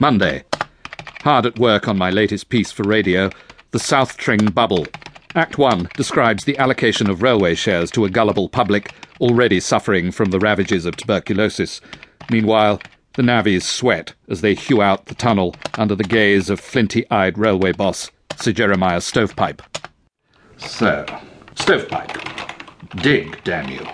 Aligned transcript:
Monday. 0.00 0.44
Hard 1.22 1.46
at 1.46 1.58
work 1.58 1.88
on 1.88 1.96
my 1.96 2.10
latest 2.10 2.48
piece 2.48 2.72
for 2.72 2.82
radio, 2.82 3.30
The 3.70 3.78
South 3.78 4.16
Tring 4.16 4.46
Bubble. 4.46 4.86
Act 5.34 5.58
1 5.58 5.88
describes 5.96 6.44
the 6.44 6.58
allocation 6.58 7.08
of 7.08 7.22
railway 7.22 7.54
shares 7.54 7.90
to 7.92 8.04
a 8.04 8.10
gullible 8.10 8.48
public 8.48 8.92
already 9.20 9.60
suffering 9.60 10.10
from 10.10 10.30
the 10.30 10.38
ravages 10.38 10.84
of 10.84 10.96
tuberculosis. 10.96 11.80
Meanwhile, 12.30 12.80
the 13.14 13.22
navvies 13.22 13.62
sweat 13.62 14.14
as 14.28 14.40
they 14.40 14.54
hew 14.54 14.82
out 14.82 15.06
the 15.06 15.14
tunnel 15.14 15.54
under 15.74 15.94
the 15.94 16.04
gaze 16.04 16.50
of 16.50 16.60
flinty 16.60 17.08
eyed 17.10 17.38
railway 17.38 17.72
boss 17.72 18.10
Sir 18.36 18.52
Jeremiah 18.52 19.00
Stovepipe. 19.00 19.62
So, 20.56 21.06
Stovepipe, 21.54 22.18
dig, 22.96 23.42
damn 23.44 23.70
you. 23.70 23.86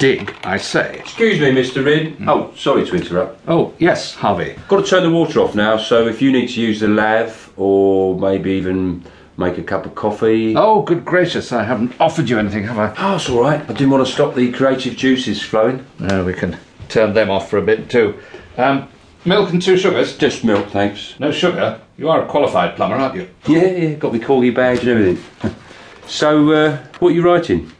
Dig, 0.00 0.34
I 0.44 0.56
say. 0.56 0.96
Excuse 0.98 1.38
me, 1.40 1.50
Mr. 1.52 1.84
Reed. 1.84 2.16
Oh, 2.26 2.54
sorry 2.56 2.86
to 2.86 2.96
interrupt. 2.96 3.38
Oh, 3.46 3.74
yes, 3.78 4.14
Harvey. 4.14 4.56
Got 4.66 4.82
to 4.82 4.90
turn 4.90 5.02
the 5.02 5.10
water 5.10 5.40
off 5.40 5.54
now, 5.54 5.76
so 5.76 6.08
if 6.08 6.22
you 6.22 6.32
need 6.32 6.46
to 6.46 6.60
use 6.62 6.80
the 6.80 6.88
lav 6.88 7.52
or 7.58 8.18
maybe 8.18 8.52
even 8.52 9.04
make 9.36 9.58
a 9.58 9.62
cup 9.62 9.84
of 9.84 9.94
coffee. 9.94 10.56
Oh, 10.56 10.80
good 10.80 11.04
gracious, 11.04 11.52
I 11.52 11.64
haven't 11.64 11.92
offered 12.00 12.30
you 12.30 12.38
anything, 12.38 12.64
have 12.64 12.78
I? 12.78 12.94
Oh, 12.96 13.16
it's 13.16 13.28
all 13.28 13.42
right. 13.42 13.60
I 13.60 13.74
didn't 13.74 13.90
want 13.90 14.06
to 14.06 14.10
stop 14.10 14.34
the 14.34 14.50
creative 14.52 14.96
juices 14.96 15.42
flowing. 15.42 15.84
No, 15.98 16.24
we 16.24 16.32
can 16.32 16.56
turn 16.88 17.12
them 17.12 17.28
off 17.28 17.50
for 17.50 17.58
a 17.58 17.62
bit 17.62 17.90
too. 17.90 18.18
Um, 18.56 18.88
milk 19.26 19.52
and 19.52 19.60
two 19.60 19.76
sugars? 19.76 20.16
Just 20.16 20.44
milk, 20.44 20.70
thanks. 20.70 21.14
No 21.20 21.30
sugar? 21.30 21.78
You 21.98 22.08
are 22.08 22.24
a 22.24 22.26
qualified 22.26 22.74
plumber, 22.74 22.96
aren't 22.96 23.16
you? 23.16 23.28
Yeah, 23.46 23.66
yeah, 23.66 23.94
got 23.96 24.14
my 24.14 24.18
corgi 24.18 24.54
badge 24.54 24.78
and 24.78 24.88
everything. 24.88 25.54
so, 26.06 26.50
uh, 26.52 26.78
what 27.00 27.10
are 27.10 27.14
you 27.14 27.20
writing? 27.22 27.70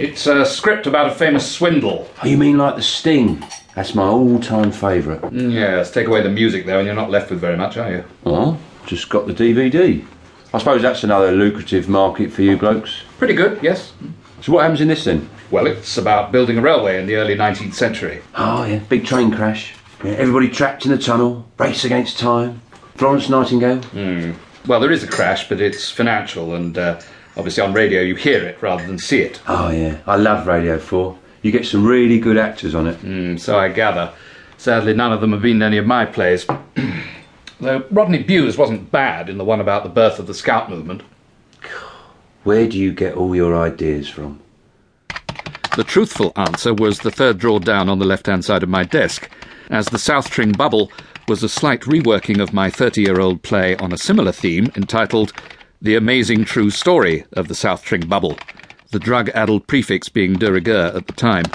It's 0.00 0.26
a 0.26 0.46
script 0.46 0.86
about 0.86 1.10
a 1.10 1.14
famous 1.14 1.46
swindle. 1.50 2.08
Oh, 2.22 2.26
you 2.26 2.38
mean 2.38 2.56
like 2.56 2.74
The 2.74 2.80
Sting? 2.82 3.44
That's 3.74 3.94
my 3.94 4.04
all-time 4.04 4.72
favourite. 4.72 5.20
Mm, 5.20 5.52
yes, 5.52 5.90
take 5.90 6.06
away 6.06 6.22
the 6.22 6.30
music 6.30 6.64
though, 6.64 6.78
and 6.78 6.86
you're 6.86 6.94
not 6.94 7.10
left 7.10 7.28
with 7.30 7.38
very 7.38 7.58
much, 7.58 7.76
are 7.76 7.90
you? 7.92 8.04
Oh, 8.24 8.58
just 8.86 9.10
got 9.10 9.26
the 9.26 9.34
DVD. 9.34 10.02
I 10.54 10.58
suppose 10.58 10.80
that's 10.80 11.04
another 11.04 11.32
lucrative 11.32 11.86
market 11.86 12.32
for 12.32 12.40
you 12.40 12.56
blokes. 12.56 13.02
Pretty 13.18 13.34
good, 13.34 13.62
yes. 13.62 13.92
So 14.40 14.52
what 14.52 14.62
happens 14.62 14.80
in 14.80 14.88
this 14.88 15.04
then? 15.04 15.28
Well, 15.50 15.66
it's 15.66 15.98
about 15.98 16.32
building 16.32 16.56
a 16.56 16.62
railway 16.62 16.98
in 16.98 17.06
the 17.06 17.16
early 17.16 17.36
19th 17.36 17.74
century. 17.74 18.22
Oh 18.34 18.64
yeah, 18.64 18.78
big 18.78 19.04
train 19.04 19.30
crash. 19.30 19.74
Yeah, 20.02 20.12
everybody 20.12 20.48
trapped 20.48 20.86
in 20.86 20.92
the 20.92 20.98
tunnel, 20.98 21.46
race 21.58 21.84
against 21.84 22.18
time. 22.18 22.62
Florence 22.94 23.28
Nightingale. 23.28 23.82
Well, 24.66 24.80
there 24.80 24.92
is 24.92 25.04
a 25.04 25.08
crash, 25.08 25.46
but 25.46 25.60
it's 25.60 25.90
financial, 25.90 26.54
and 26.54 26.76
uh, 26.78 27.00
obviously 27.40 27.62
on 27.62 27.72
radio 27.72 28.02
you 28.02 28.14
hear 28.14 28.44
it 28.44 28.60
rather 28.60 28.86
than 28.86 28.98
see 28.98 29.22
it. 29.22 29.40
Oh 29.48 29.70
yeah, 29.70 29.96
I 30.06 30.16
love 30.16 30.46
Radio 30.46 30.78
4. 30.78 31.18
You 31.40 31.50
get 31.50 31.64
some 31.64 31.86
really 31.86 32.20
good 32.20 32.36
actors 32.36 32.74
on 32.74 32.86
it. 32.86 32.98
Mm, 32.98 33.40
so 33.40 33.58
I 33.58 33.70
gather. 33.70 34.12
Sadly, 34.58 34.92
none 34.92 35.10
of 35.10 35.22
them 35.22 35.32
have 35.32 35.40
been 35.40 35.56
in 35.56 35.62
any 35.62 35.78
of 35.78 35.86
my 35.86 36.04
plays. 36.04 36.46
Though 37.60 37.86
Rodney 37.90 38.22
Bewes 38.22 38.58
wasn't 38.58 38.92
bad 38.92 39.30
in 39.30 39.38
the 39.38 39.44
one 39.44 39.58
about 39.58 39.84
the 39.84 39.88
birth 39.88 40.18
of 40.18 40.26
the 40.26 40.34
Scout 40.34 40.68
movement. 40.68 41.02
Where 42.44 42.68
do 42.68 42.78
you 42.78 42.92
get 42.92 43.14
all 43.14 43.34
your 43.34 43.56
ideas 43.56 44.06
from? 44.06 44.40
The 45.76 45.84
truthful 45.84 46.32
answer 46.36 46.74
was 46.74 46.98
the 46.98 47.10
third 47.10 47.38
drawer 47.38 47.58
down 47.58 47.88
on 47.88 47.98
the 47.98 48.04
left 48.04 48.26
hand 48.26 48.44
side 48.44 48.62
of 48.62 48.68
my 48.68 48.84
desk, 48.84 49.30
as 49.70 49.86
the 49.86 49.98
South 49.98 50.28
Tring 50.28 50.52
Bubble 50.52 50.92
was 51.26 51.42
a 51.42 51.48
slight 51.48 51.80
reworking 51.82 52.42
of 52.42 52.52
my 52.52 52.68
30 52.68 53.00
year 53.00 53.18
old 53.18 53.42
play 53.42 53.76
on 53.76 53.92
a 53.92 53.98
similar 53.98 54.32
theme 54.32 54.70
entitled 54.76 55.32
The 55.82 55.96
Amazing 55.96 56.44
True 56.44 56.68
Story 56.68 57.24
of 57.32 57.48
the 57.48 57.54
South 57.54 57.82
Tring 57.82 58.06
Bubble, 58.06 58.36
the 58.90 58.98
drug 58.98 59.30
addled 59.30 59.66
prefix 59.66 60.10
being 60.10 60.34
de 60.34 60.52
rigueur 60.52 60.92
at 60.94 61.06
the 61.06 61.14
time. 61.14 61.46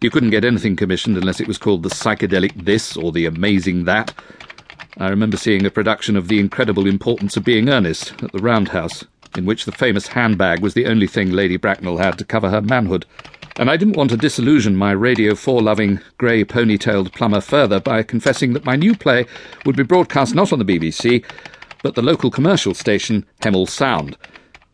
You 0.00 0.10
couldn't 0.10 0.30
get 0.30 0.44
anything 0.44 0.74
commissioned 0.74 1.16
unless 1.16 1.38
it 1.38 1.46
was 1.46 1.58
called 1.58 1.84
the 1.84 1.88
psychedelic 1.88 2.64
this 2.64 2.96
or 2.96 3.12
the 3.12 3.24
amazing 3.24 3.84
that. 3.84 4.12
I 4.96 5.10
remember 5.10 5.36
seeing 5.36 5.64
a 5.64 5.70
production 5.70 6.16
of 6.16 6.26
The 6.26 6.40
Incredible 6.40 6.88
Importance 6.88 7.36
of 7.36 7.44
Being 7.44 7.68
Earnest 7.68 8.20
at 8.20 8.32
the 8.32 8.40
Roundhouse, 8.40 9.04
in 9.36 9.46
which 9.46 9.64
the 9.64 9.70
famous 9.70 10.08
handbag 10.08 10.58
was 10.58 10.74
the 10.74 10.86
only 10.86 11.06
thing 11.06 11.30
Lady 11.30 11.56
Bracknell 11.56 11.98
had 11.98 12.18
to 12.18 12.24
cover 12.24 12.50
her 12.50 12.62
manhood. 12.62 13.06
And 13.58 13.70
I 13.70 13.76
didn't 13.76 13.96
want 13.96 14.10
to 14.10 14.16
disillusion 14.16 14.74
my 14.74 14.90
Radio 14.90 15.36
4 15.36 15.62
loving, 15.62 16.00
grey 16.18 16.44
ponytailed 16.44 17.12
plumber 17.12 17.40
further 17.40 17.78
by 17.78 18.02
confessing 18.02 18.54
that 18.54 18.64
my 18.64 18.74
new 18.74 18.96
play 18.96 19.24
would 19.64 19.76
be 19.76 19.84
broadcast 19.84 20.34
not 20.34 20.52
on 20.52 20.58
the 20.58 20.64
BBC, 20.64 21.24
but 21.82 21.94
the 21.94 22.02
local 22.02 22.30
commercial 22.30 22.74
station, 22.74 23.26
Hemel 23.40 23.68
Sound. 23.68 24.16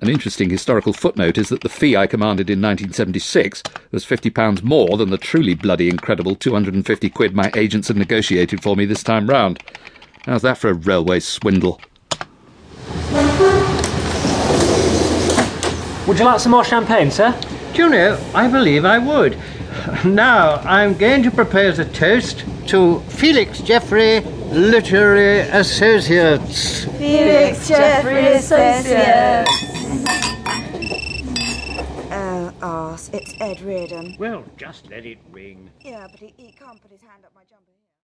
An 0.00 0.08
interesting 0.08 0.48
historical 0.48 0.92
footnote 0.92 1.38
is 1.38 1.48
that 1.48 1.62
the 1.62 1.68
fee 1.68 1.96
I 1.96 2.06
commanded 2.06 2.48
in 2.48 2.62
1976 2.62 3.64
was 3.90 4.04
£50 4.04 4.62
more 4.62 4.96
than 4.96 5.10
the 5.10 5.18
truly 5.18 5.54
bloody 5.54 5.88
incredible 5.88 6.36
250 6.36 7.10
quid 7.10 7.34
my 7.34 7.50
agents 7.56 7.88
had 7.88 7.96
negotiated 7.96 8.62
for 8.62 8.76
me 8.76 8.84
this 8.84 9.02
time 9.02 9.26
round. 9.26 9.60
How's 10.24 10.42
that 10.42 10.58
for 10.58 10.70
a 10.70 10.74
railway 10.74 11.18
swindle? 11.18 11.80
Would 16.06 16.18
you 16.18 16.24
like 16.24 16.40
some 16.40 16.52
more 16.52 16.64
champagne, 16.64 17.10
sir? 17.10 17.38
Do 17.74 17.82
you 17.82 17.90
know, 17.90 18.24
I 18.34 18.48
believe 18.48 18.84
I 18.84 18.98
would. 18.98 19.36
Now, 20.04 20.56
I'm 20.64 20.94
going 20.94 21.22
to 21.22 21.30
propose 21.30 21.78
a 21.78 21.84
toast 21.84 22.44
to 22.68 23.00
Felix 23.00 23.60
Jeffrey 23.60 24.20
Literary 24.50 25.40
Associates. 25.50 26.84
Felix 26.96 27.68
Jeffrey 27.68 28.26
Associates. 28.28 29.50
Oh, 32.10 32.52
arse, 32.62 33.10
it's 33.12 33.34
Ed 33.40 33.60
Reardon. 33.60 34.16
Well, 34.18 34.44
just 34.56 34.90
let 34.90 35.04
it 35.06 35.18
ring. 35.30 35.70
Yeah, 35.80 36.06
but 36.10 36.20
he, 36.20 36.34
he 36.36 36.52
can't 36.52 36.80
put 36.80 36.90
his 36.90 37.02
hand 37.02 37.24
up 37.24 37.32
my... 37.34 37.42